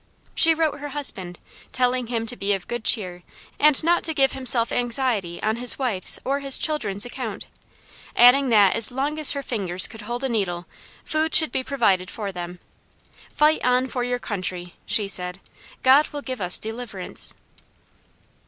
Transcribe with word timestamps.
She 0.33 0.55
wrote 0.55 0.79
her 0.79 0.89
husband, 0.97 1.39
telling 1.71 2.07
him 2.07 2.25
to 2.25 2.35
be 2.35 2.53
of 2.53 2.67
good 2.67 2.83
cheer, 2.83 3.21
and 3.59 3.83
not 3.83 4.03
to 4.05 4.15
give 4.15 4.31
himself 4.31 4.71
anxiety 4.71 5.39
on 5.43 5.57
his 5.57 5.77
wife's 5.77 6.17
or 6.25 6.39
his 6.39 6.57
children's 6.57 7.05
account, 7.05 7.45
adding 8.15 8.49
that 8.49 8.75
as 8.75 8.89
long 8.91 9.19
as 9.19 9.33
her 9.33 9.43
fingers 9.43 9.85
could 9.85 10.01
hold 10.01 10.23
a 10.23 10.27
needle, 10.29 10.65
food 11.03 11.35
should 11.35 11.51
be 11.51 11.63
provided 11.63 12.09
for 12.09 12.31
them. 12.31 12.57
"Fight 13.31 13.63
on 13.63 13.85
for 13.85 14.03
your 14.03 14.17
country," 14.17 14.73
she 14.87 15.07
said; 15.07 15.39
"God 15.83 16.07
will 16.07 16.23
give 16.23 16.41
us 16.41 16.57
deliverance." 16.57 17.35